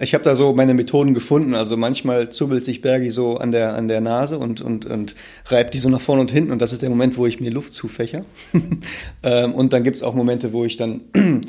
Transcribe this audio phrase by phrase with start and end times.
[0.00, 1.54] Ich habe da so meine Methoden gefunden.
[1.54, 5.14] Also manchmal zubbelt sich Bergi so an der, an der Nase und, und, und
[5.46, 6.52] reibt die so nach vorne und hinten.
[6.52, 8.24] Und das ist der Moment, wo ich mir Luft zufächer.
[9.22, 11.00] ähm, und dann gibt's auch Momente, wo ich dann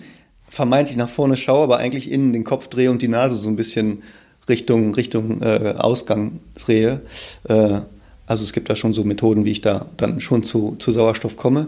[0.50, 3.56] vermeintlich nach vorne schaue, aber eigentlich innen den Kopf drehe und die Nase so ein
[3.56, 4.04] bisschen
[4.48, 7.02] Richtung, Richtung äh, Ausgang drehe.
[7.48, 7.82] Äh,
[8.26, 11.36] also es gibt da schon so Methoden, wie ich da dann schon zu, zu Sauerstoff
[11.36, 11.68] komme.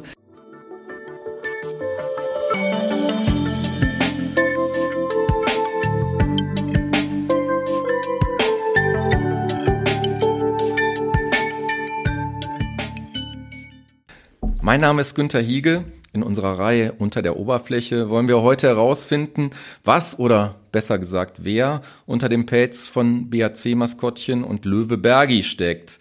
[14.71, 15.83] Mein Name ist Günter Hiege.
[16.13, 19.49] In unserer Reihe Unter der Oberfläche wollen wir heute herausfinden,
[19.83, 25.99] was oder besser gesagt wer unter dem Pelz von BAC-Maskottchen und Löwe Bergi steckt.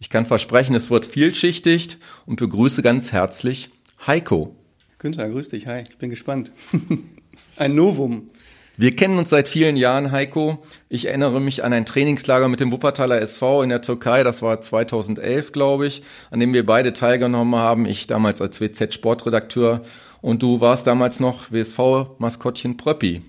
[0.00, 3.68] Ich kann versprechen, es wird vielschichtig und begrüße ganz herzlich
[4.06, 4.56] Heiko.
[4.96, 5.66] Günther, grüß dich.
[5.66, 6.52] Hi, ich bin gespannt.
[7.56, 8.30] Ein Novum.
[8.78, 10.58] Wir kennen uns seit vielen Jahren, Heiko.
[10.90, 14.22] Ich erinnere mich an ein Trainingslager mit dem Wuppertaler SV in der Türkei.
[14.22, 17.86] Das war 2011, glaube ich, an dem wir beide teilgenommen haben.
[17.86, 19.80] Ich damals als WZ-Sportredakteur
[20.20, 23.22] und du warst damals noch WSV-Maskottchen Pröppi.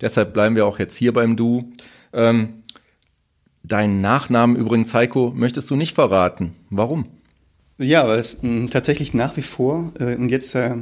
[0.00, 1.72] Deshalb bleiben wir auch jetzt hier beim Du.
[2.14, 2.62] Ähm,
[3.62, 6.54] deinen Nachnamen übrigens, Heiko, möchtest du nicht verraten.
[6.70, 7.04] Warum?
[7.76, 10.74] Ja, weil es hm, tatsächlich nach wie vor äh, und jetzt äh,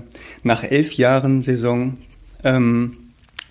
[0.45, 1.95] nach elf Jahren Saison
[2.45, 2.93] ähm,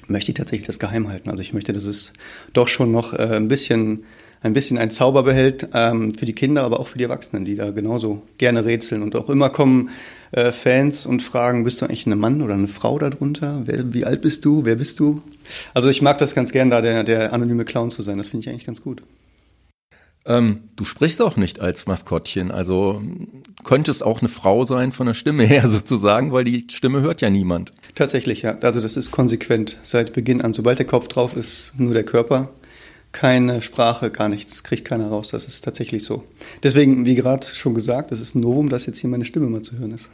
[0.08, 1.30] möchte ich tatsächlich das geheim halten.
[1.30, 2.14] Also ich möchte, dass es
[2.54, 4.04] doch schon noch äh, ein bisschen
[4.44, 7.56] ein bisschen ein Zauber behält ähm, für die Kinder, aber auch für die Erwachsenen, die
[7.56, 9.02] da genauso gerne rätseln.
[9.02, 9.90] Und auch immer kommen
[10.32, 13.62] äh, Fans und fragen, bist du eigentlich ein Mann oder eine Frau darunter?
[13.64, 14.66] Wer, wie alt bist du?
[14.66, 15.22] Wer bist du?
[15.74, 18.18] Also ich mag das ganz gern, da der, der anonyme Clown zu sein.
[18.18, 19.02] Das finde ich eigentlich ganz gut.
[20.26, 23.02] Ähm, du sprichst auch nicht als Maskottchen, also
[23.64, 27.30] könntest auch eine Frau sein von der Stimme her sozusagen, weil die Stimme hört ja
[27.30, 27.74] niemand.
[27.96, 28.58] Tatsächlich, ja.
[28.62, 30.54] Also das ist konsequent seit Beginn an.
[30.54, 32.50] Sobald der Kopf drauf ist, nur der Körper.
[33.12, 35.30] Keine Sprache, gar nichts, kriegt keiner raus.
[35.30, 36.24] Das ist tatsächlich so.
[36.64, 39.62] Deswegen, wie gerade schon gesagt, das ist ein Novum, dass jetzt hier meine Stimme mal
[39.62, 40.10] zu hören ist.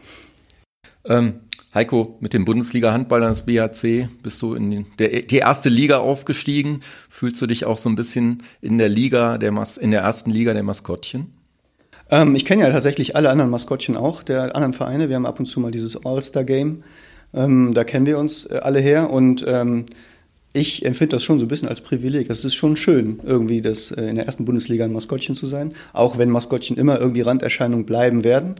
[1.06, 1.36] Ähm,
[1.74, 6.81] Heiko, mit dem Bundesliga-Handball des BHC bist du in der, die erste Liga aufgestiegen.
[7.09, 10.31] Fühlst du dich auch so ein bisschen in der Liga, der Mas in der ersten
[10.31, 11.31] Liga der Maskottchen?
[12.09, 15.09] Ähm, ich kenne ja tatsächlich alle anderen Maskottchen auch, der anderen Vereine.
[15.09, 16.84] Wir haben ab und zu mal dieses All-Star-Game.
[17.35, 19.85] Ähm, da kennen wir uns äh, alle her und ähm,
[20.53, 22.28] ich empfinde das schon so ein bisschen als Privileg.
[22.29, 25.74] Das ist schon schön, irgendwie das äh, in der ersten Bundesliga ein Maskottchen zu sein,
[25.94, 28.56] auch wenn Maskottchen immer irgendwie Randerscheinungen bleiben werden.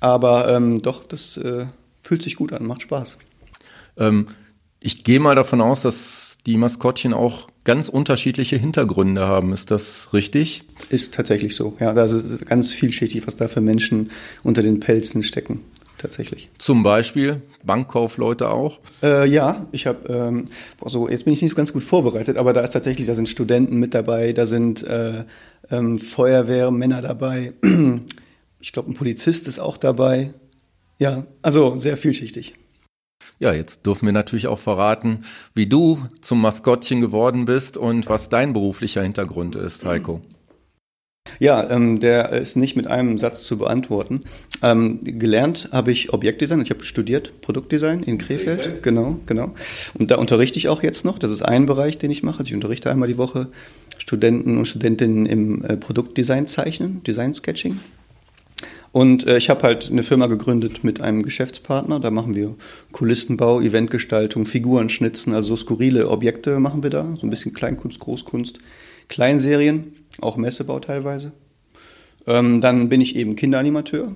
[0.00, 1.66] Aber ähm, doch, das äh,
[2.00, 3.18] fühlt sich gut an, macht Spaß.
[3.96, 4.26] Ähm,
[4.80, 9.52] ich gehe mal davon aus, dass die Maskottchen auch ganz unterschiedliche Hintergründe haben.
[9.52, 10.64] Ist das richtig?
[10.88, 11.76] Ist tatsächlich so.
[11.78, 14.10] Ja, da ist ganz vielschichtig, was da für Menschen
[14.42, 15.60] unter den Pelzen stecken.
[15.98, 16.48] Tatsächlich.
[16.56, 18.80] Zum Beispiel Bankkaufleute auch?
[19.02, 20.46] Äh, ja, ich habe, ähm,
[20.86, 23.28] so jetzt bin ich nicht so ganz gut vorbereitet, aber da ist tatsächlich, da sind
[23.28, 25.24] Studenten mit dabei, da sind äh,
[25.70, 27.52] ähm, Feuerwehrmänner dabei,
[28.60, 30.32] ich glaube, ein Polizist ist auch dabei,
[31.00, 32.54] ja, also sehr vielschichtig.
[33.38, 35.24] Ja, jetzt dürfen wir natürlich auch verraten,
[35.54, 40.20] wie du zum Maskottchen geworden bist und was dein beruflicher Hintergrund ist, Heiko.
[41.38, 44.22] Ja, ähm, der ist nicht mit einem Satz zu beantworten.
[44.62, 46.60] Ähm, gelernt habe ich Objektdesign.
[46.60, 48.62] Ich habe studiert Produktdesign in Krefeld.
[48.62, 48.82] Krefeld.
[48.82, 49.54] Genau, genau.
[49.98, 51.18] Und da unterrichte ich auch jetzt noch.
[51.18, 52.40] Das ist ein Bereich, den ich mache.
[52.40, 53.48] Also ich unterrichte einmal die Woche
[53.98, 57.80] Studenten und Studentinnen im äh, Produktdesign zeichnen, Design Sketching.
[58.92, 62.00] Und äh, ich habe halt eine Firma gegründet mit einem Geschäftspartner.
[62.00, 62.56] Da machen wir
[62.92, 67.14] Kulissenbau, Eventgestaltung, Figurenschnitzen, also so skurrile Objekte machen wir da.
[67.16, 68.58] So ein bisschen Kleinkunst, Großkunst,
[69.08, 71.32] Kleinserien, auch Messebau teilweise.
[72.26, 74.14] Ähm, dann bin ich eben Kinderanimateur.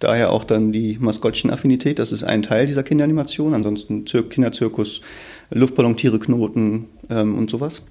[0.00, 1.98] Daher auch dann die Maskottchen-Affinität.
[1.98, 3.54] Das ist ein Teil dieser Kinderanimation.
[3.54, 5.02] Ansonsten Zir Kinderzirkus,
[5.50, 7.82] Luftballontiere, Knoten ähm, und sowas.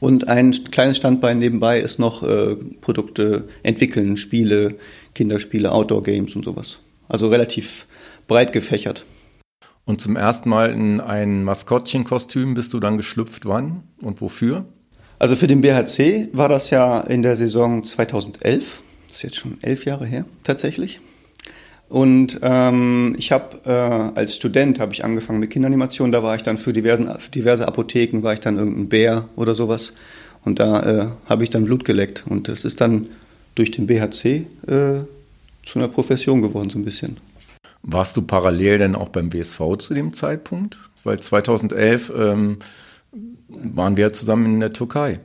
[0.00, 4.76] Und ein kleines Standbein nebenbei ist noch äh, Produkte entwickeln, Spiele,
[5.14, 6.80] Kinderspiele, Outdoor-Games und sowas.
[7.08, 7.86] Also relativ
[8.26, 9.04] breit gefächert.
[9.84, 14.66] Und zum ersten Mal in ein Maskottchenkostüm bist du dann geschlüpft, wann und wofür?
[15.18, 18.82] Also für den BHC war das ja in der Saison 2011.
[19.08, 21.00] Das ist jetzt schon elf Jahre her, tatsächlich.
[21.88, 26.12] Und ähm, ich habe äh, als Student habe ich angefangen mit Kinderanimation.
[26.12, 29.54] Da war ich dann für diversen, für diverse Apotheken war ich dann irgendein Bär oder
[29.54, 29.94] sowas.
[30.44, 32.24] Und da äh, habe ich dann Blut geleckt.
[32.28, 33.06] Und das ist dann
[33.58, 34.44] durch den BHC äh,
[35.64, 37.16] zu einer Profession geworden, so ein bisschen.
[37.82, 40.78] Warst du parallel denn auch beim WSV zu dem Zeitpunkt?
[41.04, 42.58] Weil 2011 ähm,
[43.48, 45.20] waren wir zusammen in der Türkei.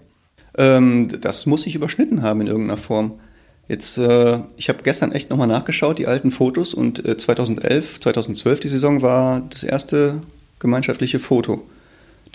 [0.56, 3.20] Ähm, das muss sich überschnitten haben in irgendeiner Form.
[3.68, 8.60] Jetzt, äh, ich habe gestern echt nochmal nachgeschaut, die alten Fotos, und äh, 2011, 2012,
[8.60, 10.22] die Saison, war das erste
[10.60, 11.64] gemeinschaftliche Foto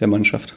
[0.01, 0.57] der Mannschaft.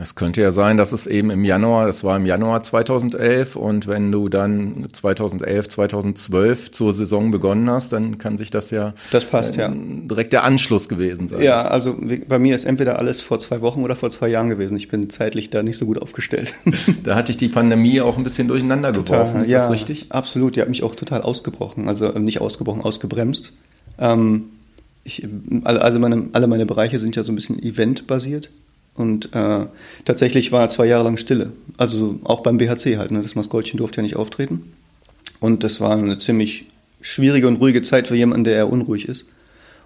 [0.00, 3.88] Es könnte ja sein, dass es eben im Januar, das war im Januar 2011 und
[3.88, 9.24] wenn du dann 2011, 2012 zur Saison begonnen hast, dann kann sich das ja, das
[9.24, 9.72] passt, äh, ja.
[9.74, 11.42] direkt der Anschluss gewesen sein.
[11.42, 11.98] Ja, also
[12.28, 14.76] bei mir ist entweder alles vor zwei Wochen oder vor zwei Jahren gewesen.
[14.76, 16.54] Ich bin zeitlich da nicht so gut aufgestellt.
[17.02, 20.06] Da hatte ich die Pandemie auch ein bisschen durcheinander total, geworfen, ist ja, das richtig?
[20.10, 23.52] Absolut, die hat mich auch total ausgebrochen, also äh, nicht ausgebrochen, ausgebremst.
[23.98, 24.44] Ähm,
[25.04, 25.26] ich,
[25.64, 28.50] also meine, alle meine Bereiche sind ja so ein bisschen eventbasiert.
[28.94, 29.66] Und äh,
[30.04, 31.52] tatsächlich war zwei Jahre lang Stille.
[31.76, 33.10] Also auch beim BHC halt.
[33.10, 33.22] Ne?
[33.22, 34.72] Das Maskottchen durfte ja nicht auftreten.
[35.40, 36.66] Und das war eine ziemlich
[37.00, 39.26] schwierige und ruhige Zeit für jemanden, der eher unruhig ist.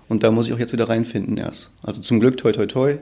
[0.09, 1.71] Und da muss ich auch jetzt wieder reinfinden erst.
[1.83, 2.99] Also zum Glück, toi, toi, toi.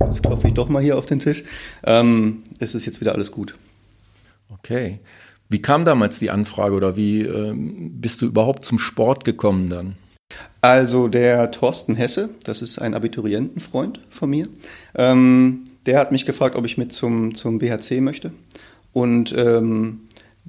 [0.00, 1.44] Jetzt klopfe ich doch mal hier auf den Tisch.
[1.84, 3.54] Ähm, es ist jetzt wieder alles gut.
[4.48, 4.98] Okay.
[5.48, 9.96] Wie kam damals die Anfrage oder wie ähm, bist du überhaupt zum Sport gekommen dann?
[10.62, 14.46] Also der Thorsten Hesse, das ist ein Abiturientenfreund von mir,
[14.94, 18.30] ähm, der hat mich gefragt, ob ich mit zum, zum BHC möchte.
[18.92, 20.02] Und ähm,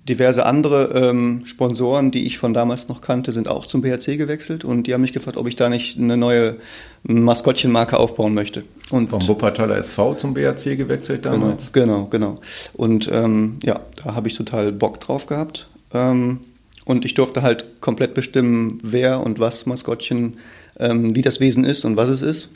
[0.07, 4.63] diverse andere ähm, Sponsoren, die ich von damals noch kannte, sind auch zum BHC gewechselt
[4.63, 6.57] und die haben mich gefragt, ob ich da nicht eine neue
[7.01, 8.63] Maskottchenmarke aufbauen möchte.
[8.92, 11.71] Und Vom Wuppertaler SV zum BHC gewechselt damals?
[11.71, 12.36] Genau, genau.
[12.36, 12.42] genau.
[12.74, 15.69] Und ähm, ja, da habe ich total Bock drauf gehabt.
[15.92, 16.39] Ähm,
[16.85, 20.38] und ich durfte halt komplett bestimmen, wer und was Maskottchen,
[20.80, 22.50] ähm, wie das Wesen ist und was es ist.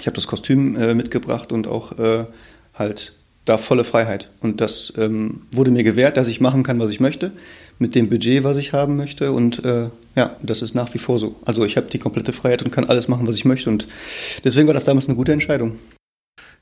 [0.00, 2.24] Ich habe das Kostüm äh, mitgebracht und auch äh,
[2.74, 3.12] halt
[3.44, 4.30] da volle Freiheit.
[4.40, 7.32] Und das ähm, wurde mir gewährt, dass ich machen kann, was ich möchte,
[7.78, 9.32] mit dem Budget, was ich haben möchte.
[9.32, 11.36] Und äh, ja, das ist nach wie vor so.
[11.44, 13.70] Also ich habe die komplette Freiheit und kann alles machen, was ich möchte.
[13.70, 13.86] Und
[14.44, 15.78] deswegen war das damals eine gute Entscheidung.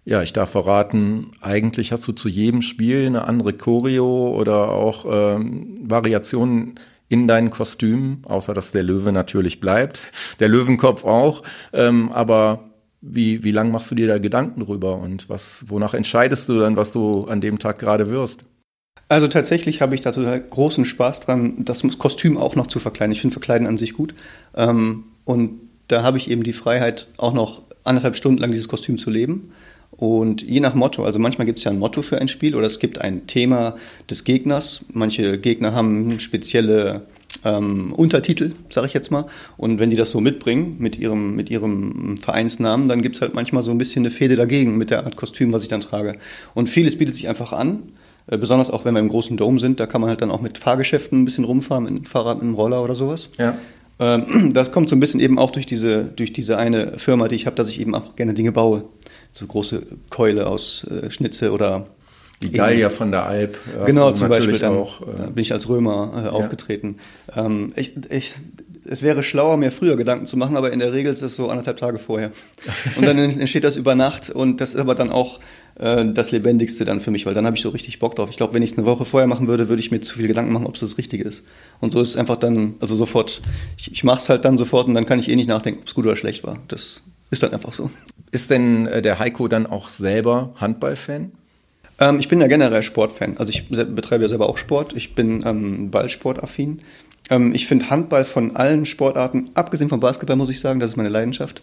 [0.04, 5.04] Ja, ich darf verraten, eigentlich hast du zu jedem Spiel eine andere Choreo oder auch
[5.10, 11.42] ähm, Variationen in deinen Kostümen, außer dass der Löwe natürlich bleibt, der Löwenkopf auch.
[11.72, 12.70] Ähm, aber
[13.00, 16.76] wie, wie lang machst du dir da Gedanken drüber und was, wonach entscheidest du dann,
[16.76, 18.46] was du an dem Tag gerade wirst?
[19.08, 23.12] Also tatsächlich habe ich da total großen Spaß dran, das Kostüm auch noch zu verkleiden.
[23.12, 24.14] Ich finde Verkleiden an sich gut.
[24.54, 28.98] Ähm, und da habe ich eben die Freiheit, auch noch anderthalb Stunden lang dieses Kostüm
[28.98, 29.52] zu leben.
[29.96, 32.66] Und je nach Motto, also manchmal gibt es ja ein Motto für ein Spiel oder
[32.66, 33.76] es gibt ein Thema
[34.10, 34.84] des Gegners.
[34.92, 37.02] Manche Gegner haben spezielle
[37.44, 39.26] ähm, Untertitel, sage ich jetzt mal.
[39.56, 43.34] Und wenn die das so mitbringen mit ihrem, mit ihrem Vereinsnamen, dann gibt es halt
[43.34, 46.16] manchmal so ein bisschen eine Fehde dagegen mit der Art Kostüm, was ich dann trage.
[46.54, 47.92] Und vieles bietet sich einfach an.
[48.26, 50.42] Äh, besonders auch wenn wir im großen Dom sind, da kann man halt dann auch
[50.42, 53.30] mit Fahrgeschäften ein bisschen rumfahren, mit einem Fahrrad, mit einem Roller oder sowas.
[53.38, 53.56] Ja.
[53.98, 57.36] Ähm, das kommt so ein bisschen eben auch durch diese, durch diese eine Firma, die
[57.36, 58.84] ich habe, dass ich eben einfach gerne Dinge baue
[59.36, 61.86] so große Keule aus äh, Schnitze oder
[62.42, 63.58] die Gallier von der Alp.
[63.86, 64.58] Genau, zum Beispiel.
[64.58, 66.96] Dann, auch, äh, bin ich als Römer äh, aufgetreten.
[67.34, 67.46] Ja.
[67.46, 68.34] Ähm, ich, ich,
[68.84, 71.48] es wäre schlauer, mir früher Gedanken zu machen, aber in der Regel ist es so
[71.48, 72.32] anderthalb Tage vorher.
[72.96, 75.40] Und dann entsteht das über Nacht und das ist aber dann auch
[75.78, 78.28] äh, das Lebendigste dann für mich, weil dann habe ich so richtig Bock drauf.
[78.30, 80.26] Ich glaube, wenn ich es eine Woche vorher machen würde, würde ich mir zu viel
[80.26, 81.42] Gedanken machen, ob es das Richtige ist.
[81.80, 83.40] Und so ist es einfach dann, also sofort,
[83.78, 85.88] ich, ich mache es halt dann sofort und dann kann ich eh nicht nachdenken, ob
[85.88, 86.58] es gut oder schlecht war.
[86.68, 87.90] Das ist dann einfach so.
[88.30, 91.32] Ist denn äh, der Heiko dann auch selber Handballfan?
[91.98, 93.36] Ähm, ich bin ja generell Sportfan.
[93.38, 94.94] Also ich betreibe ja selber auch Sport.
[94.94, 96.82] Ich bin ähm, Ballsportaffin.
[97.30, 100.96] Ähm, ich finde Handball von allen Sportarten, abgesehen vom Basketball, muss ich sagen, das ist
[100.96, 101.62] meine Leidenschaft.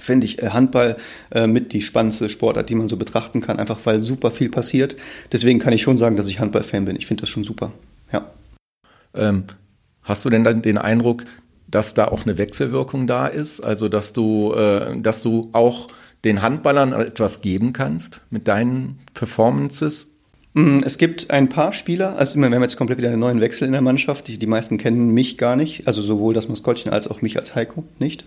[0.00, 0.96] Finde ich äh, Handball
[1.30, 4.96] äh, mit die spannendste Sportart, die man so betrachten kann, einfach weil super viel passiert.
[5.32, 6.96] Deswegen kann ich schon sagen, dass ich Handballfan bin.
[6.96, 7.72] Ich finde das schon super.
[8.12, 8.30] Ja.
[9.14, 9.44] Ähm,
[10.02, 11.24] hast du denn dann den Eindruck,
[11.70, 15.88] dass da auch eine Wechselwirkung da ist, also dass du, äh, dass du auch
[16.24, 20.08] den Handballern etwas geben kannst mit deinen Performances?
[20.54, 23.66] Mm, es gibt ein paar Spieler, also wir haben jetzt komplett wieder einen neuen Wechsel
[23.66, 24.28] in der Mannschaft.
[24.28, 27.54] Die, die meisten kennen mich gar nicht, also sowohl das Maskottchen als auch mich als
[27.54, 28.24] Heiko nicht.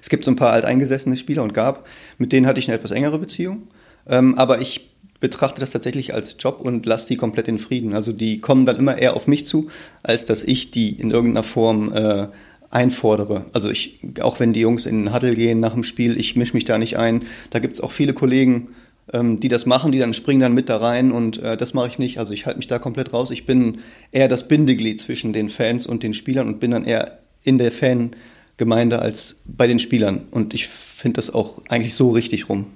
[0.00, 1.86] Es gibt so ein paar alteingesessene Spieler und gab,
[2.18, 3.68] mit denen hatte ich eine etwas engere Beziehung.
[4.06, 7.94] Ähm, aber ich betrachte das tatsächlich als Job und lasse die komplett in Frieden.
[7.94, 9.68] Also die kommen dann immer eher auf mich zu,
[10.02, 12.28] als dass ich die in irgendeiner Form äh,
[12.70, 13.46] einfordere.
[13.52, 16.54] Also ich, auch wenn die Jungs in den Huddle gehen nach dem Spiel, ich mische
[16.54, 17.24] mich da nicht ein.
[17.50, 18.68] Da gibt es auch viele Kollegen,
[19.12, 21.88] ähm, die das machen, die dann springen dann mit da rein und äh, das mache
[21.88, 22.18] ich nicht.
[22.18, 23.30] Also ich halte mich da komplett raus.
[23.30, 23.78] Ich bin
[24.10, 27.70] eher das Bindeglied zwischen den Fans und den Spielern und bin dann eher in der
[27.70, 30.22] Fangemeinde als bei den Spielern.
[30.30, 32.66] Und ich finde das auch eigentlich so richtig rum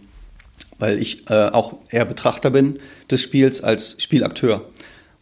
[0.78, 2.78] weil ich äh, auch eher Betrachter bin
[3.10, 4.64] des Spiels als Spielakteur.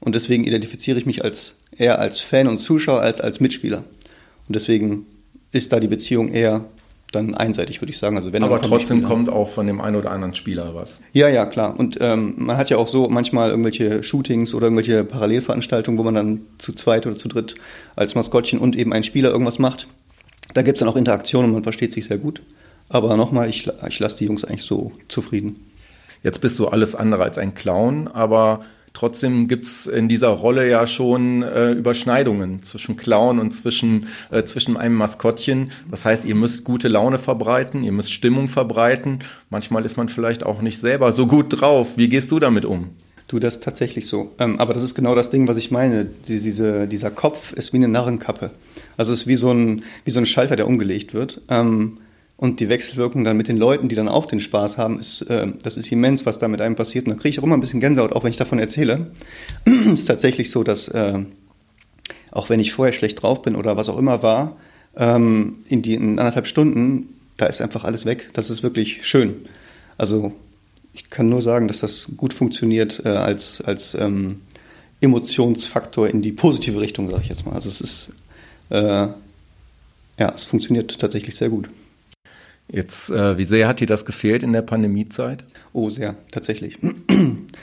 [0.00, 3.84] Und deswegen identifiziere ich mich als eher als Fan und Zuschauer als als Mitspieler.
[4.46, 5.06] Und deswegen
[5.52, 6.64] ist da die Beziehung eher
[7.12, 8.16] dann einseitig, würde ich sagen.
[8.16, 11.00] Also wenn Aber trotzdem kommt auch von dem einen oder anderen Spieler was.
[11.12, 11.78] Ja, ja, klar.
[11.78, 16.14] Und ähm, man hat ja auch so manchmal irgendwelche Shootings oder irgendwelche Parallelveranstaltungen, wo man
[16.14, 17.54] dann zu zweit oder zu dritt
[17.94, 19.86] als Maskottchen und eben ein Spieler irgendwas macht.
[20.54, 22.42] Da gibt es dann auch Interaktionen und man versteht sich sehr gut.
[22.88, 25.56] Aber nochmal, ich, ich lasse die Jungs eigentlich so zufrieden.
[26.22, 28.64] Jetzt bist du alles andere als ein Clown, aber
[28.96, 34.78] Trotzdem gibt's in dieser Rolle ja schon äh, Überschneidungen zwischen Clown und zwischen, äh, zwischen
[34.78, 35.70] einem Maskottchen.
[35.90, 39.18] Das heißt, ihr müsst gute Laune verbreiten, ihr müsst Stimmung verbreiten.
[39.50, 41.98] Manchmal ist man vielleicht auch nicht selber so gut drauf.
[41.98, 42.88] Wie gehst du damit um?
[43.28, 44.32] Du, das ist tatsächlich so.
[44.38, 46.06] Ähm, aber das ist genau das Ding, was ich meine.
[46.26, 48.50] Die, diese, dieser Kopf ist wie eine Narrenkappe.
[48.96, 51.42] Also es ist wie so ein, wie so ein Schalter, der umgelegt wird.
[51.50, 51.98] Ähm,
[52.36, 55.48] und die Wechselwirkung dann mit den Leuten, die dann auch den Spaß haben, ist, äh,
[55.62, 57.06] das ist immens, was da mit einem passiert.
[57.06, 59.10] Und da kriege ich auch immer ein bisschen Gänsehaut, auch wenn ich davon erzähle.
[59.64, 61.20] es ist tatsächlich so, dass äh,
[62.30, 64.56] auch wenn ich vorher schlecht drauf bin oder was auch immer war,
[64.96, 68.30] ähm, in die in anderthalb Stunden, da ist einfach alles weg.
[68.34, 69.36] Das ist wirklich schön.
[69.96, 70.32] Also
[70.92, 74.42] ich kann nur sagen, dass das gut funktioniert äh, als, als ähm,
[75.00, 77.54] Emotionsfaktor in die positive Richtung, sage ich jetzt mal.
[77.54, 78.12] Also es ist,
[78.70, 79.08] äh,
[80.18, 81.68] ja, es funktioniert tatsächlich sehr gut.
[82.68, 85.44] Jetzt, äh, wie sehr hat dir das gefehlt in der Pandemiezeit?
[85.72, 86.78] Oh, sehr, tatsächlich.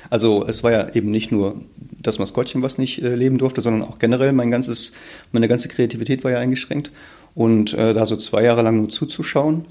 [0.09, 1.61] Also es war ja eben nicht nur
[1.99, 4.91] das Maskottchen, was nicht äh, leben durfte, sondern auch generell mein ganzes,
[5.31, 6.91] meine ganze Kreativität war ja eingeschränkt.
[7.33, 9.65] Und äh, da so zwei Jahre lang nur zuzuschauen,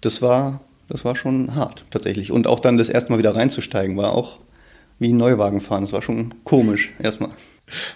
[0.00, 2.30] das war, das war schon hart tatsächlich.
[2.30, 4.38] Und auch dann das erste Mal wieder reinzusteigen, war auch
[4.98, 5.82] wie ein Neuwagen fahren.
[5.82, 7.30] Das war schon komisch erstmal.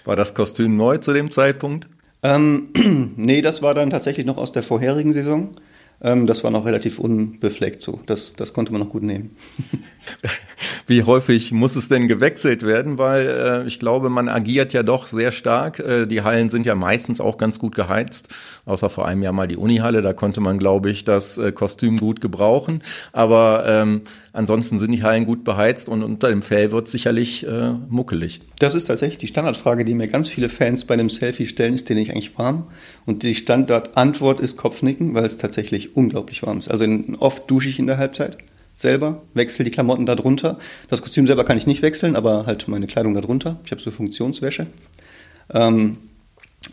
[0.03, 1.87] War das Kostüm neu zu dem Zeitpunkt?
[2.23, 2.69] Ähm,
[3.15, 5.49] nee, das war dann tatsächlich noch aus der vorherigen Saison.
[6.05, 7.99] Ähm, das war noch relativ unbefleckt so.
[8.05, 9.31] Das, das konnte man noch gut nehmen.
[10.87, 12.99] Wie häufig muss es denn gewechselt werden?
[12.99, 15.79] Weil äh, ich glaube, man agiert ja doch sehr stark.
[15.79, 18.27] Äh, die Hallen sind ja meistens auch ganz gut geheizt.
[18.65, 20.03] Außer vor einem Jahr mal die Unihalle.
[20.03, 22.83] Da konnte man, glaube ich, das äh, Kostüm gut gebrauchen.
[23.11, 24.01] Aber ähm,
[24.35, 28.41] ansonsten sind die Hallen gut beheizt und unter dem Fell wird sicherlich äh, muckelig.
[28.59, 31.89] Das ist tatsächlich die Standardfrage, die mir ganz viele Fans bei einem Selfie stellen, ist
[31.89, 32.67] den ich eigentlich warm?
[33.05, 36.69] Und die Standardantwort ist Kopfnicken, weil es tatsächlich unglaublich warm ist.
[36.69, 38.37] Also in, oft dusche ich in der Halbzeit
[38.75, 40.59] selber, wechsle die Klamotten darunter.
[40.89, 43.59] Das Kostüm selber kann ich nicht wechseln, aber halt meine Kleidung darunter.
[43.65, 44.67] Ich habe so Funktionswäsche.
[45.53, 45.97] Ähm,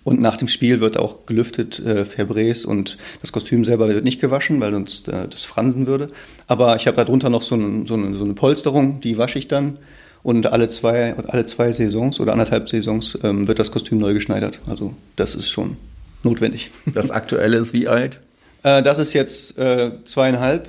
[0.04, 4.20] und nach dem Spiel wird auch gelüftet, äh, Febrés und das Kostüm selber wird nicht
[4.20, 6.11] gewaschen, weil sonst äh, das fransen würde.
[6.46, 9.49] Aber ich habe darunter noch so, ein, so, eine, so, eine, Polsterung, die wasche ich
[9.49, 9.78] dann.
[10.22, 14.61] Und alle zwei, alle zwei Saisons oder anderthalb Saisons ähm, wird das Kostüm neu geschneidert.
[14.68, 15.76] Also das ist schon
[16.22, 16.70] notwendig.
[16.92, 18.20] Das aktuelle ist wie alt?
[18.64, 20.68] Äh, das ist jetzt äh, zweieinhalb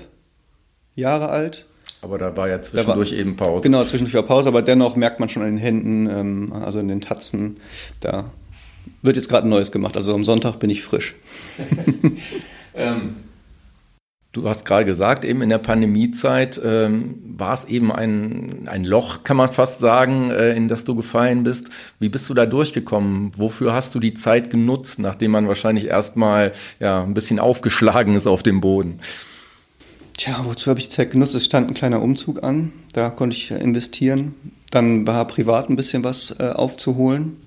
[0.95, 1.67] Jahre alt.
[2.01, 3.61] Aber da war ja zwischendurch war, eben Pause.
[3.61, 6.87] Genau, zwischendurch war Pause, aber dennoch merkt man schon an den Händen, ähm, also in
[6.87, 7.57] den Tatzen,
[7.99, 8.31] da
[9.01, 9.95] wird jetzt gerade ein Neues gemacht.
[9.95, 11.15] Also am Sonntag bin ich frisch.
[12.75, 13.15] ähm,
[14.31, 19.23] du hast gerade gesagt, eben in der Pandemiezeit ähm, war es eben ein, ein Loch,
[19.23, 21.69] kann man fast sagen, äh, in das du gefallen bist.
[21.99, 23.31] Wie bist du da durchgekommen?
[23.37, 28.27] Wofür hast du die Zeit genutzt, nachdem man wahrscheinlich erstmal ja, ein bisschen aufgeschlagen ist
[28.27, 28.99] auf dem Boden?
[30.17, 31.35] Tja, wozu habe ich die Zeit genutzt?
[31.35, 34.35] Es stand ein kleiner Umzug an, da konnte ich investieren.
[34.69, 37.37] Dann war privat ein bisschen was äh, aufzuholen.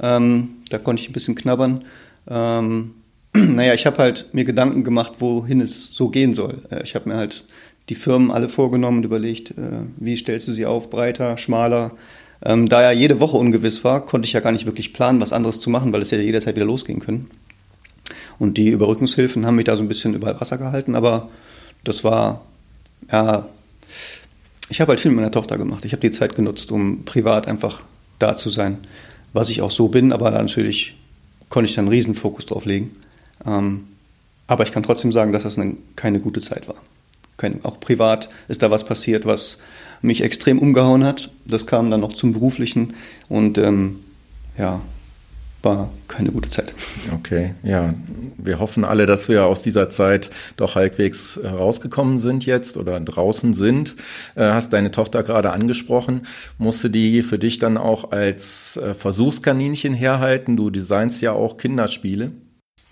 [0.00, 1.84] Ähm, da konnte ich ein bisschen knabbern.
[2.28, 2.94] Ähm,
[3.34, 6.62] naja, ich habe halt mir Gedanken gemacht, wohin es so gehen soll.
[6.70, 7.44] Äh, ich habe mir halt
[7.88, 11.92] die Firmen alle vorgenommen und überlegt, äh, wie stellst du sie auf, breiter, schmaler.
[12.42, 15.32] Ähm, da ja jede Woche ungewiss war, konnte ich ja gar nicht wirklich planen, was
[15.32, 17.28] anderes zu machen, weil es ja jederzeit wieder losgehen können.
[18.38, 21.28] Und die Überrückungshilfen haben mich da so ein bisschen über Wasser gehalten, aber
[21.84, 22.42] das war,
[23.10, 23.46] ja,
[24.68, 25.84] ich habe halt viel mit meiner Tochter gemacht.
[25.84, 27.82] Ich habe die Zeit genutzt, um privat einfach
[28.18, 28.78] da zu sein,
[29.34, 30.94] was ich auch so bin, aber natürlich
[31.50, 32.92] konnte ich dann einen Riesenfokus drauf legen.
[33.44, 33.88] Ähm,
[34.46, 36.76] aber ich kann trotzdem sagen, dass das eine, keine gute Zeit war.
[37.36, 39.58] Kein, auch privat ist da was passiert, was
[40.00, 41.30] mich extrem umgehauen hat.
[41.44, 42.94] Das kam dann noch zum Beruflichen
[43.28, 44.00] und ähm,
[44.56, 44.80] ja,
[45.64, 46.74] war keine gute Zeit.
[47.12, 47.94] Okay, ja.
[48.36, 53.54] Wir hoffen alle, dass wir aus dieser Zeit doch halbwegs rausgekommen sind jetzt oder draußen
[53.54, 53.96] sind.
[54.34, 56.22] Äh, hast deine Tochter gerade angesprochen.
[56.58, 60.56] Musste die für dich dann auch als äh, Versuchskaninchen herhalten?
[60.56, 62.32] Du designst ja auch Kinderspiele.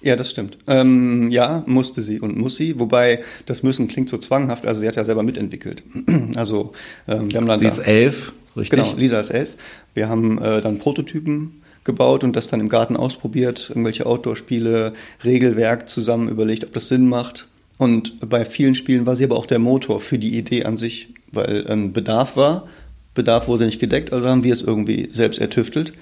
[0.02, 0.59] Ja, das stimmt.
[0.67, 4.88] Ähm, ja, musste sie und muss sie, wobei das müssen klingt so zwanghaft, also sie
[4.88, 5.83] hat ja selber mitentwickelt.
[6.35, 6.73] Also
[7.07, 7.59] ähm, wir haben dann.
[7.59, 8.79] Sie da, ist elf, richtig?
[8.79, 9.57] Genau, Lisa ist elf.
[9.95, 14.92] Wir haben äh, dann Prototypen gebaut und das dann im Garten ausprobiert, irgendwelche Outdoor-Spiele,
[15.24, 17.48] Regelwerk zusammen überlegt, ob das Sinn macht.
[17.78, 21.08] Und bei vielen Spielen war sie aber auch der Motor für die Idee an sich,
[21.32, 22.68] weil ähm, Bedarf war.
[23.14, 25.92] Bedarf wurde nicht gedeckt, also haben wir es irgendwie selbst ertüftelt.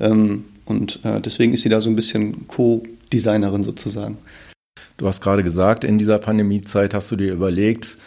[0.00, 4.18] Ähm, und äh, deswegen ist sie da so ein bisschen Co-Designerin sozusagen.
[4.96, 7.98] Du hast gerade gesagt, in dieser Pandemiezeit hast du dir überlegt,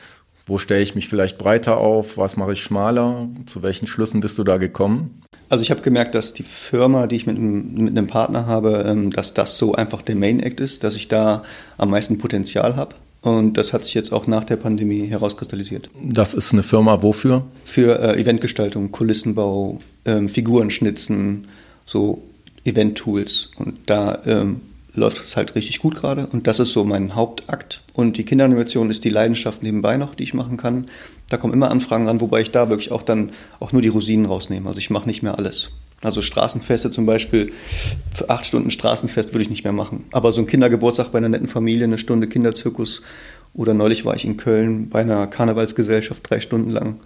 [0.51, 4.37] wo stelle ich mich vielleicht breiter auf, was mache ich schmaler, zu welchen Schlüssen bist
[4.37, 5.21] du da gekommen?
[5.47, 8.83] Also ich habe gemerkt, dass die Firma, die ich mit einem, mit einem Partner habe,
[8.85, 11.43] ähm, dass das so einfach der Main Act ist, dass ich da
[11.77, 12.95] am meisten Potenzial habe.
[13.21, 15.89] Und das hat sich jetzt auch nach der Pandemie herauskristallisiert.
[16.03, 17.45] Das ist eine Firma wofür?
[17.63, 21.47] Für äh, Eventgestaltung, Kulissenbau, ähm, Figurenschnitzen,
[21.85, 22.23] so
[22.65, 23.51] Event-Tools.
[23.55, 24.59] Und da ähm,
[24.93, 26.27] läuft es halt richtig gut gerade.
[26.27, 27.81] Und das ist so mein Hauptakt.
[27.93, 30.87] Und die Kinderanimation ist die Leidenschaft nebenbei noch, die ich machen kann.
[31.29, 34.25] Da kommen immer Anfragen ran, wobei ich da wirklich auch dann auch nur die Rosinen
[34.25, 34.67] rausnehme.
[34.67, 35.71] Also ich mache nicht mehr alles.
[36.03, 37.53] Also Straßenfeste zum Beispiel,
[38.11, 40.05] für acht Stunden Straßenfest würde ich nicht mehr machen.
[40.11, 43.03] Aber so ein Kindergeburtstag bei einer netten Familie, eine Stunde Kinderzirkus
[43.53, 46.99] oder neulich war ich in Köln bei einer Karnevalsgesellschaft drei Stunden lang.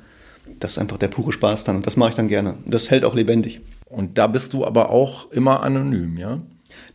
[0.60, 2.56] Das ist einfach der pure Spaß dann und das mache ich dann gerne.
[2.65, 3.60] Das hält auch lebendig.
[3.89, 6.39] Und da bist du aber auch immer anonym, ja?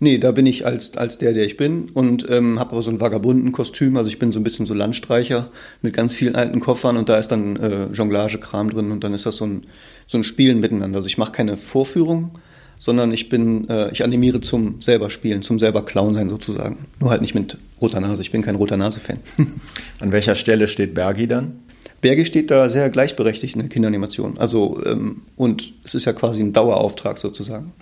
[0.02, 2.90] Nee, da bin ich als, als der, der ich bin und ähm, habe aber so
[2.90, 3.98] ein vagabunden Kostüm.
[3.98, 5.50] Also ich bin so ein bisschen so Landstreicher
[5.82, 9.26] mit ganz vielen alten Koffern und da ist dann äh, Jonglagekram drin und dann ist
[9.26, 9.64] das so ein,
[10.06, 10.96] so ein Spielen miteinander.
[10.96, 12.30] Also ich mache keine Vorführung,
[12.78, 16.78] sondern ich bin, äh, ich animiere zum selber Spielen, zum selber Clown sein sozusagen.
[16.98, 18.22] Nur halt nicht mit roter Nase.
[18.22, 19.18] Ich bin kein roter Nase-Fan.
[20.00, 21.58] An welcher Stelle steht Bergi dann?
[22.00, 24.38] Bergi steht da sehr gleichberechtigt in der Kinderanimation.
[24.38, 27.74] Also, ähm, und es ist ja quasi ein Dauerauftrag sozusagen.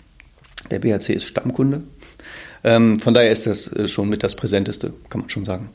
[0.73, 1.85] Der BHC ist Stammkunde.
[2.65, 5.71] Ähm, von daher ist das äh, schon mit das Präsenteste, kann man schon sagen.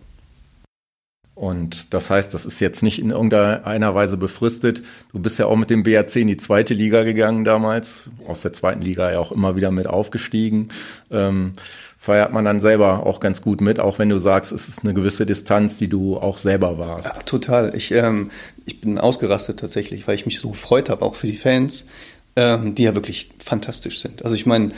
[1.35, 4.83] Und das heißt, das ist jetzt nicht in irgendeiner Weise befristet.
[5.11, 8.53] Du bist ja auch mit dem BRC in die zweite Liga gegangen damals, aus der
[8.53, 10.69] zweiten Liga ja auch immer wieder mit aufgestiegen.
[11.09, 11.53] Ähm,
[11.97, 14.93] feiert man dann selber auch ganz gut mit, auch wenn du sagst, es ist eine
[14.93, 17.05] gewisse Distanz, die du auch selber warst.
[17.05, 17.73] Ja, total.
[17.75, 18.29] Ich, ähm,
[18.65, 21.87] ich bin ausgerastet tatsächlich, weil ich mich so gefreut habe, auch für die Fans,
[22.35, 24.23] ähm, die ja wirklich fantastisch sind.
[24.23, 24.69] Also ich meine,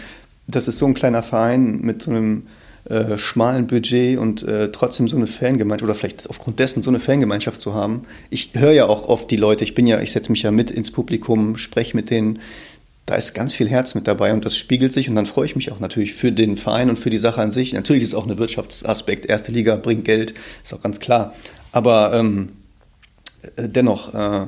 [0.47, 2.43] das ist so ein kleiner Verein mit so einem
[2.85, 6.99] äh, schmalen Budget und äh, trotzdem so eine Fangemeinschaft oder vielleicht aufgrund dessen so eine
[6.99, 8.05] Fangemeinschaft zu haben.
[8.29, 10.69] Ich höre ja auch oft die Leute, ich bin ja, ich setze mich ja mit
[10.69, 12.39] ins Publikum, spreche mit denen.
[13.07, 15.55] Da ist ganz viel Herz mit dabei und das spiegelt sich und dann freue ich
[15.55, 17.73] mich auch natürlich für den Verein und für die Sache an sich.
[17.73, 19.25] Natürlich ist auch ein Wirtschaftsaspekt.
[19.25, 21.33] Erste Liga bringt Geld, ist auch ganz klar.
[21.71, 22.49] Aber ähm,
[23.55, 24.47] äh, dennoch, äh,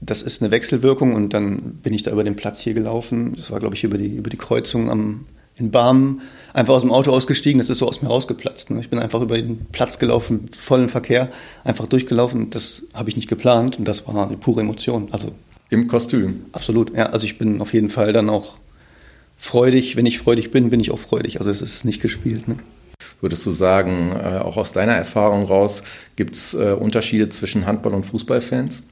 [0.00, 3.34] das ist eine Wechselwirkung und dann bin ich da über den Platz hier gelaufen.
[3.36, 6.22] Das war, glaube ich, über die, über die Kreuzung am, in Barmen,
[6.52, 7.58] einfach aus dem Auto ausgestiegen.
[7.58, 8.70] Das ist so aus mir rausgeplatzt.
[8.70, 8.80] Ne?
[8.80, 11.30] Ich bin einfach über den Platz gelaufen, vollen Verkehr,
[11.64, 12.50] einfach durchgelaufen.
[12.50, 15.08] Das habe ich nicht geplant und das war eine pure Emotion.
[15.10, 15.32] Also
[15.70, 16.46] im Kostüm.
[16.52, 17.06] Absolut, ja.
[17.06, 18.56] Also ich bin auf jeden Fall dann auch
[19.36, 19.96] freudig.
[19.96, 21.38] Wenn ich freudig bin, bin ich auch freudig.
[21.38, 22.48] Also es ist nicht gespielt.
[22.48, 22.56] Ne?
[23.20, 25.82] Würdest du sagen, äh, auch aus deiner Erfahrung raus,
[26.14, 28.84] gibt es äh, Unterschiede zwischen Handball- und Fußballfans?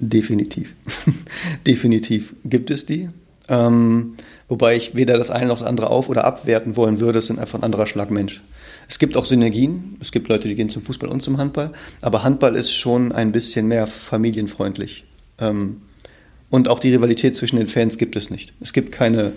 [0.00, 0.74] Definitiv.
[1.66, 3.08] Definitiv gibt es die.
[3.48, 4.14] Ähm,
[4.48, 7.18] wobei ich weder das eine noch das andere auf- oder abwerten wollen würde.
[7.18, 8.42] Es sind einfach ein anderer Schlag Mensch.
[8.88, 9.96] Es gibt auch Synergien.
[10.00, 11.72] Es gibt Leute, die gehen zum Fußball und zum Handball.
[12.00, 15.04] Aber Handball ist schon ein bisschen mehr familienfreundlich.
[15.38, 15.82] Ähm,
[16.50, 18.54] und auch die Rivalität zwischen den Fans gibt es nicht.
[18.60, 19.32] Es gibt keine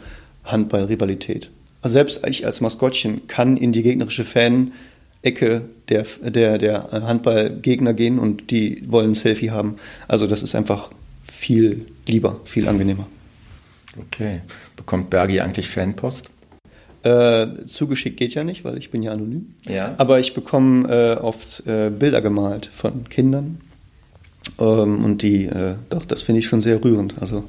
[0.45, 1.49] Handball-Rivalität.
[1.81, 4.71] Also selbst ich als Maskottchen kann in die gegnerische Fan
[5.23, 9.75] Ecke der, der, der Handballgegner gehen und die wollen ein Selfie haben.
[10.07, 10.89] Also das ist einfach
[11.23, 13.07] viel lieber, viel angenehmer.
[13.99, 14.41] Okay.
[14.75, 16.31] Bekommt Bergi eigentlich Fanpost?
[17.03, 19.53] Äh, zugeschickt geht ja nicht, weil ich bin ja anonym.
[19.67, 19.95] Ja.
[19.97, 23.57] Aber ich bekomme äh, oft äh, Bilder gemalt von Kindern.
[24.59, 27.15] Ähm, und die, äh, doch, das finde ich schon sehr rührend.
[27.19, 27.43] Also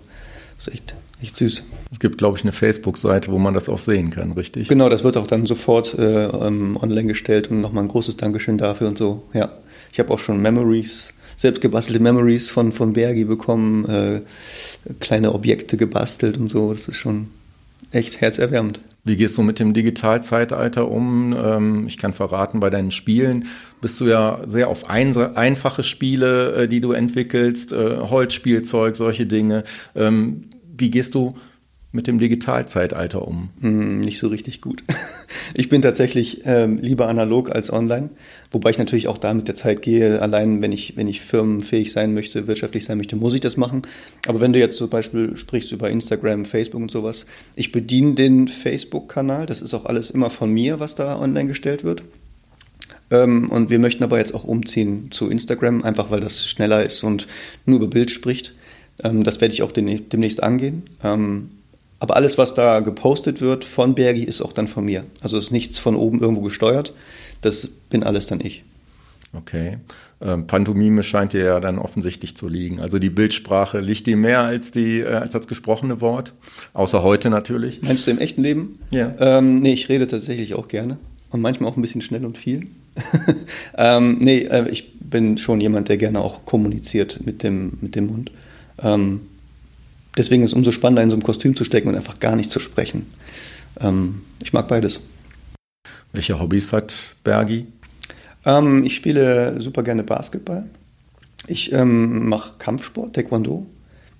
[0.56, 1.62] das ist echt Echt süß.
[1.92, 4.66] Es gibt, glaube ich, eine Facebook-Seite, wo man das auch sehen kann, richtig?
[4.66, 8.58] Genau, das wird auch dann sofort äh, ähm, online gestellt und nochmal ein großes Dankeschön
[8.58, 9.22] dafür und so.
[9.32, 9.52] Ja,
[9.92, 14.20] ich habe auch schon Memories, selbst gebastelte Memories von, von Bergi bekommen, äh,
[14.98, 16.72] kleine Objekte gebastelt und so.
[16.72, 17.28] Das ist schon
[17.92, 18.80] echt herzerwärmend.
[19.04, 21.37] Wie gehst du mit dem Digitalzeitalter um?
[21.37, 23.46] Ähm, ich kann verraten, bei deinen Spielen
[23.80, 29.62] bist du ja sehr auf einfache Spiele, äh, die du entwickelst, äh, Holzspielzeug, solche Dinge.
[29.94, 31.35] Ähm, wie gehst du
[31.94, 33.50] mit dem Digitalzeitalter um?
[33.61, 34.82] Hm, nicht so richtig gut.
[35.54, 38.08] Ich bin tatsächlich ähm, lieber analog als online,
[38.50, 40.22] wobei ich natürlich auch da mit der Zeit gehe.
[40.22, 43.82] Allein wenn ich, wenn ich firmenfähig sein möchte, wirtschaftlich sein möchte, muss ich das machen.
[44.26, 48.48] Aber wenn du jetzt zum Beispiel sprichst über Instagram, Facebook und sowas, ich bediene den
[48.48, 49.44] Facebook-Kanal.
[49.44, 52.02] Das ist auch alles immer von mir, was da online gestellt wird.
[53.11, 57.02] Ähm, und wir möchten aber jetzt auch umziehen zu Instagram, einfach weil das schneller ist
[57.02, 57.28] und
[57.66, 58.54] nur über Bild spricht.
[59.02, 60.85] Ähm, das werde ich auch demnächst angehen.
[61.02, 61.50] Ähm,
[61.98, 65.05] aber alles, was da gepostet wird von Bergi, ist auch dann von mir.
[65.20, 66.92] Also ist nichts von oben irgendwo gesteuert.
[67.42, 68.64] Das bin alles dann ich.
[69.35, 69.78] Okay.
[70.20, 72.81] Ähm, Pantomime scheint dir ja dann offensichtlich zu liegen.
[72.81, 76.33] Also die Bildsprache liegt dir mehr als, die, äh, als das gesprochene Wort.
[76.74, 77.83] Außer heute natürlich.
[77.83, 78.78] Meinst du im echten Leben?
[78.90, 79.14] Ja.
[79.18, 80.98] Ähm, nee, ich rede tatsächlich auch gerne.
[81.31, 82.66] Und manchmal auch ein bisschen schnell und viel.
[83.78, 88.07] ähm, nee, äh, ich bin schon jemand, der gerne auch kommuniziert mit dem, mit dem
[88.07, 88.31] Mund.
[88.78, 89.20] Ähm,
[90.16, 92.50] deswegen ist es umso spannender, in so einem Kostüm zu stecken und einfach gar nicht
[92.50, 93.06] zu sprechen.
[93.80, 95.00] Ähm, ich mag beides.
[96.12, 97.66] Welche Hobbys hat Bergi?
[98.44, 100.64] Ähm, ich spiele super gerne Basketball.
[101.46, 103.66] Ich ähm, mache Kampfsport, Taekwondo.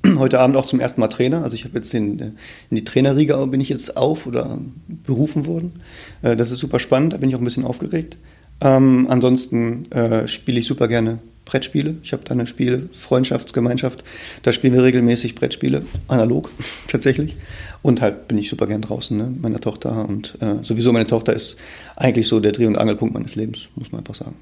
[0.17, 1.43] Heute Abend auch zum ersten Mal Trainer.
[1.43, 5.81] Also ich habe jetzt den, in die Trainerriege bin ich jetzt auf oder berufen worden.
[6.23, 8.17] Äh, das ist super spannend, da bin ich auch ein bisschen aufgeregt.
[8.61, 11.97] Ähm, ansonsten äh, spiele ich super gerne Brettspiele.
[12.03, 12.47] Ich habe da eine
[12.93, 14.05] Freundschaftsgemeinschaft.
[14.43, 16.51] Da spielen wir regelmäßig Brettspiele, analog
[16.89, 17.37] tatsächlich.
[17.83, 20.09] Und halt bin ich super gern draußen, ne, meiner Tochter.
[20.09, 21.57] Und äh, sowieso meine Tochter ist
[21.97, 24.37] eigentlich so der Dreh- und Angelpunkt meines Lebens, muss man einfach sagen.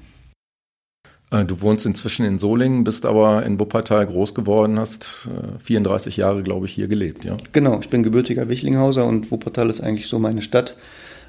[1.31, 5.27] Äh, du wohnst inzwischen in Solingen, bist aber in Wuppertal groß geworden, hast
[5.59, 7.37] 34 äh, Jahre, glaube ich, hier gelebt, ja?
[7.53, 10.75] Genau, ich bin gebürtiger Wichlinghauser und Wuppertal ist eigentlich so meine Stadt,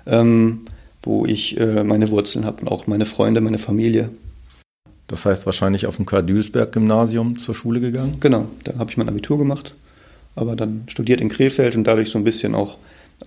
[0.07, 0.63] ähm,
[1.03, 4.11] wo ich äh, meine Wurzeln habe und auch meine Freunde, meine Familie.
[5.13, 8.17] Das heißt wahrscheinlich auf dem Karl-Duisberg-Gymnasium zur Schule gegangen?
[8.21, 9.75] Genau, da habe ich mein Abitur gemacht,
[10.37, 12.79] aber dann studiert in Krefeld und dadurch so ein bisschen auch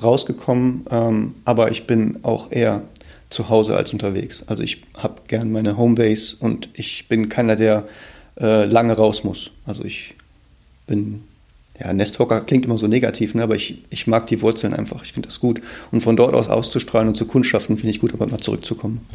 [0.01, 0.87] rausgekommen.
[0.89, 2.81] Ähm, aber ich bin auch eher
[3.29, 4.43] zu Hause als unterwegs.
[4.47, 7.87] Also ich habe gern meine Homebase und ich bin keiner, der
[8.41, 9.51] äh, lange raus muss.
[9.67, 10.15] Also ich
[10.87, 11.21] bin,
[11.79, 13.43] ja, Nesthocker klingt immer so negativ, ne?
[13.43, 15.03] aber ich, ich mag die Wurzeln einfach.
[15.03, 15.61] Ich finde das gut.
[15.91, 19.05] Und von dort aus auszustrahlen und zu kundschaften, finde ich gut, aber mal zurückzukommen.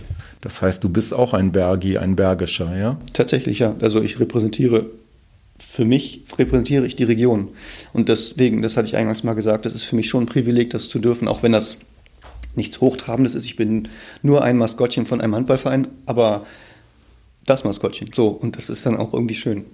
[0.41, 2.99] Das heißt, du bist auch ein Bergi, ein Bergischer, ja?
[3.13, 3.77] Tatsächlich, ja.
[3.81, 4.87] Also ich repräsentiere
[5.61, 7.49] für mich repräsentiere ich die Region.
[7.93, 10.71] Und deswegen, das hatte ich eingangs mal gesagt, das ist für mich schon ein Privileg,
[10.71, 11.77] das zu dürfen, auch wenn das
[12.57, 13.45] nichts Hochtrabendes ist.
[13.45, 13.89] Ich bin
[14.23, 16.47] nur ein Maskottchen von einem Handballverein, aber
[17.47, 18.11] das Maskottchen.
[18.13, 19.65] So, und das ist dann auch irgendwie schön.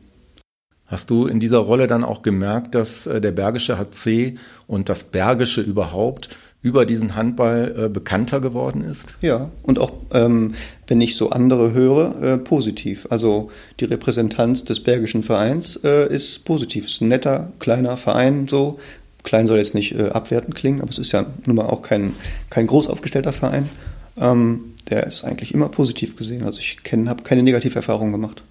[0.86, 5.04] Hast du in dieser Rolle dann auch gemerkt, dass äh, der Bergische HC und das
[5.04, 6.28] Bergische überhaupt
[6.66, 9.14] über diesen Handball äh, bekannter geworden ist?
[9.20, 10.54] Ja, und auch ähm,
[10.88, 13.06] wenn ich so andere höre, äh, positiv.
[13.08, 16.86] Also die Repräsentanz des Bergischen Vereins äh, ist positiv.
[16.86, 18.78] Es ist ein netter, kleiner Verein, so
[19.22, 22.14] Klein soll jetzt nicht äh, abwertend klingen, aber es ist ja nun mal auch kein,
[22.48, 23.68] kein groß aufgestellter Verein.
[24.16, 26.44] Ähm, der ist eigentlich immer positiv gesehen.
[26.44, 28.42] Also ich habe keine Negativerfahrungen gemacht.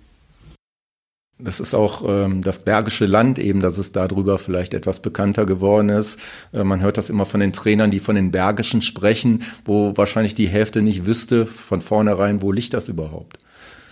[1.37, 5.89] Das ist auch ähm, das Bergische Land eben, dass es darüber vielleicht etwas bekannter geworden
[5.89, 6.17] ist.
[6.53, 10.33] Äh, man hört das immer von den Trainern, die von den Bergischen sprechen, wo wahrscheinlich
[10.33, 13.37] die Hälfte nicht wüsste von vornherein, wo liegt das überhaupt.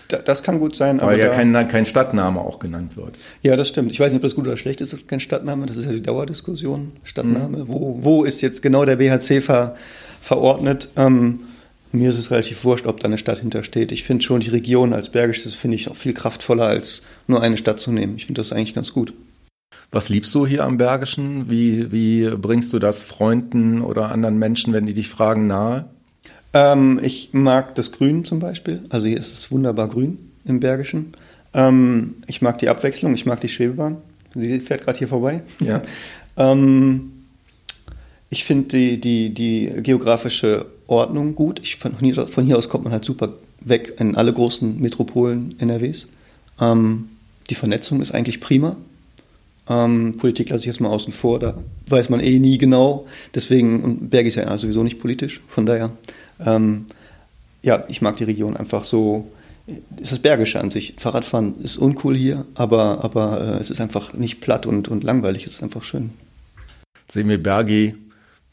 [0.08, 1.01] Das kann gut sein.
[1.01, 3.17] Weil ja kein, kein Stadtname auch genannt wird.
[3.41, 3.91] Ja, das stimmt.
[3.91, 5.65] Ich weiß nicht, ob das gut oder schlecht ist, das ist kein Stadtname.
[5.65, 6.93] Das ist ja die Dauerdiskussion.
[7.03, 7.60] Stadtname.
[7.60, 7.67] Mhm.
[7.67, 9.75] Wo, wo ist jetzt genau der BHC ver,
[10.21, 10.89] verordnet?
[10.95, 11.39] Ähm,
[11.93, 13.91] mir ist es relativ wurscht, ob da eine Stadt hintersteht.
[13.91, 17.41] Ich finde schon die Region als Bergisch, das finde ich noch viel kraftvoller, als nur
[17.41, 18.15] eine Stadt zu nehmen.
[18.17, 19.13] Ich finde das eigentlich ganz gut.
[19.91, 21.49] Was liebst du hier am Bergischen?
[21.49, 25.86] Wie, wie bringst du das Freunden oder anderen Menschen, wenn die dich fragen, nahe?
[26.53, 28.84] Ähm, ich mag das Grün zum Beispiel.
[28.89, 31.13] Also hier ist es wunderbar grün im Bergischen.
[31.53, 33.97] Ähm, ich mag die Abwechslung, ich mag die Schwebebahn.
[34.34, 35.43] Sie fährt gerade hier vorbei.
[35.60, 35.82] Ja.
[36.38, 37.12] ähm,
[38.34, 41.60] ich finde die, die, die geografische Ordnung gut.
[41.63, 45.54] Ich, von, hier, von hier aus kommt man halt super weg in alle großen Metropolen
[45.60, 46.08] NRWs.
[46.60, 47.10] Ähm,
[47.52, 48.76] die Vernetzung ist eigentlich prima.
[49.69, 53.06] Ähm, Politik lasse ich jetzt mal außen vor, da weiß man eh nie genau.
[53.36, 55.91] Deswegen, und Berg ist ja sowieso nicht politisch, von daher
[56.43, 56.86] ähm,
[57.62, 59.32] ja, ich mag die Region einfach so.
[60.02, 60.96] Es ist Bergische an sich.
[60.98, 65.46] Fahrradfahren ist uncool hier, aber, aber äh, es ist einfach nicht platt und, und langweilig.
[65.46, 66.10] Es ist einfach schön.
[67.08, 67.96] Sehen wir Bergi,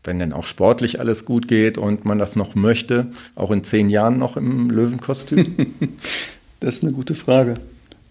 [0.05, 3.89] wenn denn auch sportlich alles gut geht und man das noch möchte, auch in zehn
[3.89, 5.75] Jahren noch im Löwenkostüm?
[6.61, 7.55] das ist eine gute Frage.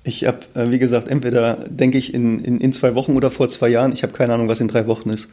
[0.04, 3.50] Ich habe, äh, wie gesagt, entweder denke ich in, in, in zwei Wochen oder vor
[3.50, 3.92] zwei Jahren.
[3.92, 5.30] Ich habe keine Ahnung, was in drei Wochen ist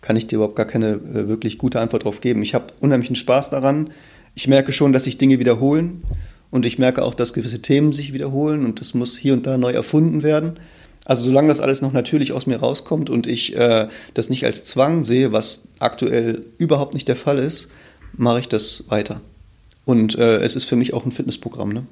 [0.00, 2.42] kann ich dir überhaupt gar keine äh, wirklich gute Antwort darauf geben.
[2.42, 3.90] Ich habe unheimlichen Spaß daran.
[4.34, 6.02] Ich merke schon, dass sich Dinge wiederholen
[6.50, 9.58] und ich merke auch, dass gewisse Themen sich wiederholen und das muss hier und da
[9.58, 10.60] neu erfunden werden.
[11.06, 14.64] Also solange das alles noch natürlich aus mir rauskommt und ich äh, das nicht als
[14.64, 17.68] Zwang sehe, was aktuell überhaupt nicht der Fall ist,
[18.12, 19.20] mache ich das weiter.
[19.84, 21.72] Und äh, es ist für mich auch ein Fitnessprogramm.
[21.72, 21.86] Ne?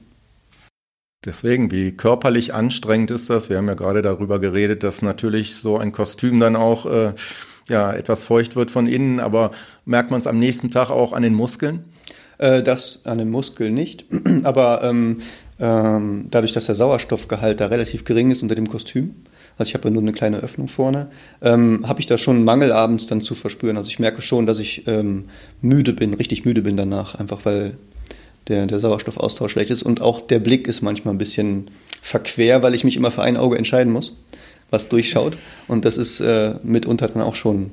[1.25, 3.49] Deswegen, wie körperlich anstrengend ist das?
[3.49, 7.13] Wir haben ja gerade darüber geredet, dass natürlich so ein Kostüm dann auch äh,
[7.69, 9.53] ja, etwas feucht wird von innen, aber
[9.85, 11.85] merkt man es am nächsten Tag auch an den Muskeln?
[12.39, 14.07] Äh, das an den Muskeln nicht,
[14.43, 15.23] aber ähm,
[15.61, 19.15] ähm, dadurch, dass der Sauerstoffgehalt da relativ gering ist unter dem Kostüm,
[19.57, 21.09] also ich habe ja nur eine kleine Öffnung vorne,
[21.41, 23.77] ähm, habe ich da schon einen Mangel abends dann zu verspüren.
[23.77, 25.27] Also ich merke schon, dass ich ähm,
[25.63, 27.77] müde bin, richtig müde bin danach, einfach weil
[28.49, 31.71] der, der Sauerstoffaustausch schlecht ist und auch der Blick ist manchmal ein bisschen
[32.03, 34.15] verquer, weil ich mich immer für ein Auge entscheiden muss
[34.75, 35.39] was durchschaut.
[35.69, 37.71] Und das ist äh, mitunter dann auch schon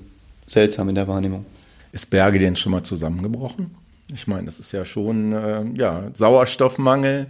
[0.47, 1.45] seltsam in der Wahrnehmung.
[1.91, 3.71] Ist Berge denn schon mal zusammengebrochen?
[4.13, 7.27] Ich meine, das ist ja schon äh, ja, Sauerstoffmangel,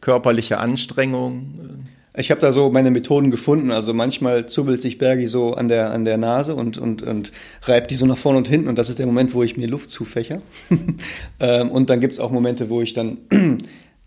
[0.00, 1.86] körperliche Anstrengung.
[2.14, 3.70] Ich habe da so meine Methoden gefunden.
[3.70, 7.90] Also manchmal zubbelt sich Bergi so an der, an der Nase und, und, und reibt
[7.90, 8.68] die so nach vorne und hinten.
[8.68, 10.42] Und das ist der Moment, wo ich mir Luft zufächer.
[11.40, 13.18] ähm, und dann gibt es auch Momente, wo ich dann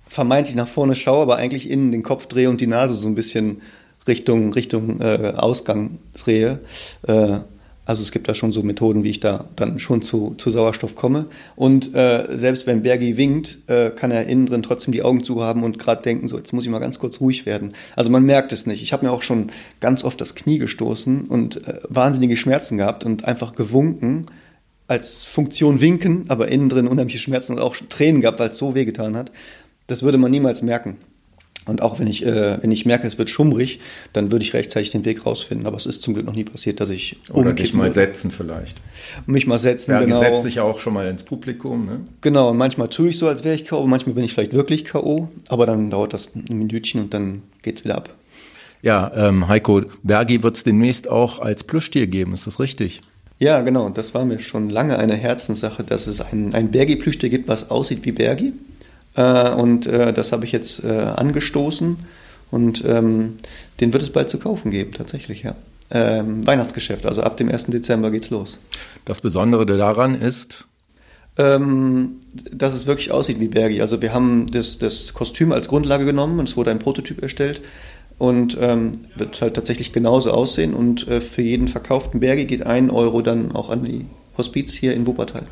[0.08, 3.16] vermeintlich nach vorne schaue, aber eigentlich innen den Kopf drehe und die Nase so ein
[3.16, 3.62] bisschen
[4.08, 6.60] Richtung, Richtung äh, Ausgang drehe.
[7.08, 7.40] Äh,
[7.86, 10.96] also es gibt da schon so Methoden, wie ich da dann schon zu, zu Sauerstoff
[10.96, 11.28] komme.
[11.56, 15.44] Und äh, selbst wenn Bergi winkt, äh, kann er innen drin trotzdem die Augen zu
[15.44, 17.74] haben und gerade denken, so jetzt muss ich mal ganz kurz ruhig werden.
[17.96, 18.82] Also man merkt es nicht.
[18.82, 23.06] Ich habe mir auch schon ganz oft das Knie gestoßen und äh, wahnsinnige Schmerzen gehabt
[23.06, 24.26] und einfach gewunken
[24.88, 28.76] als Funktion winken, aber innen drin unheimliche Schmerzen und auch Tränen gehabt, weil es so
[28.76, 29.32] wehgetan hat.
[29.88, 30.98] Das würde man niemals merken.
[31.68, 33.80] Und auch wenn ich, äh, wenn ich merke, es wird schummrig,
[34.14, 35.66] dann würde ich rechtzeitig den Weg rausfinden.
[35.66, 37.96] Aber es ist zum Glück noch nie passiert, dass ich Oder dich mal würde.
[37.96, 38.82] setzen vielleicht.
[39.26, 40.20] Mich mal setzen, ja, genau.
[40.20, 42.02] setzt sich auch schon mal ins Publikum, ne?
[42.22, 44.86] Genau, und manchmal tue ich so, als wäre ich K.O., manchmal bin ich vielleicht wirklich
[44.86, 48.14] K.O., aber dann dauert das ein Minütchen und dann geht's wieder ab.
[48.84, 53.02] Ja, ähm, Heiko, Bergi wird es demnächst auch als Plüschtier geben, ist das richtig?
[53.40, 53.90] Ja, genau.
[53.90, 58.06] Das war mir schon lange eine Herzenssache, dass es ein, ein Bergi-Plüschtier gibt, was aussieht
[58.06, 58.54] wie Bergi.
[59.16, 61.98] Äh, und äh, das habe ich jetzt äh, angestoßen
[62.52, 63.36] und ähm,
[63.80, 65.56] den wird es bald zu kaufen geben, tatsächlich, ja.
[65.92, 67.68] Ähm, Weihnachtsgeschäft, also ab dem 1.
[67.68, 68.60] Dezember geht's los.
[69.06, 70.68] Das Besondere daran ist?
[71.38, 73.82] Ähm, dass es wirklich aussieht wie Bergi.
[73.82, 77.62] Also wir haben das, das Kostüm als Grundlage genommen und es wurde ein Prototyp erstellt
[78.18, 82.90] und ähm, wird halt tatsächlich genauso aussehen und äh, für jeden verkauften Bergi geht ein
[82.90, 84.06] Euro dann auch an die
[84.38, 85.46] Hospiz hier in Wuppertal.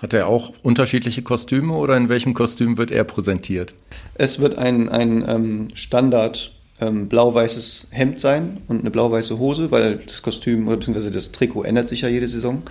[0.00, 3.74] Hat er auch unterschiedliche Kostüme oder in welchem Kostüm wird er präsentiert?
[4.14, 9.96] Es wird ein, ein ähm, Standard ähm, blau-weißes Hemd sein und eine blau-weiße Hose, weil
[10.06, 12.62] das Kostüm oder beziehungsweise das Trikot ändert sich ja jede Saison.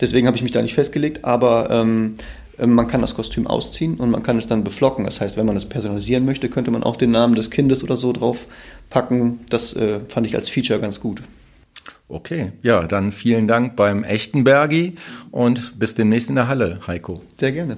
[0.00, 2.14] Deswegen habe ich mich da nicht festgelegt, aber ähm,
[2.58, 5.04] ähm, man kann das Kostüm ausziehen und man kann es dann beflocken.
[5.04, 7.98] Das heißt, wenn man es personalisieren möchte, könnte man auch den Namen des Kindes oder
[7.98, 8.46] so drauf
[8.88, 9.40] packen.
[9.50, 11.22] Das äh, fand ich als Feature ganz gut.
[12.10, 14.94] Okay, ja, dann vielen Dank beim echten Bergi
[15.30, 17.22] und bis demnächst in der Halle, Heiko.
[17.36, 17.76] Sehr gerne.